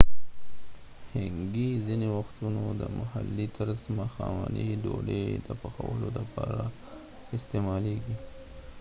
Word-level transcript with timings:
hangi 1.13 1.69
ځنیې 1.85 2.09
وختونه 2.17 2.61
د 2.79 2.81
محلي 2.99 3.47
طرز 3.57 3.81
ماښامنۍ 3.99 4.69
ډوډۍ 4.83 5.23
د 5.45 5.47
پخولو 5.61 6.07
لپاره 6.17 6.63
استعمالیږي 7.37 8.15